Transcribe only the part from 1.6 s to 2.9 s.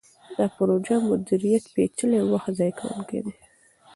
پیچلی او وخت ضایع